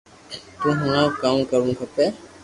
تو 0.61 0.67
ھڻاو 0.79 1.07
ڪاو 1.21 1.37
ڪروو 1.51 1.71
کپي 1.79 2.05